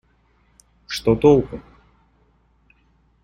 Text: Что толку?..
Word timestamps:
Что 0.87 1.15
толку?.. 1.15 1.59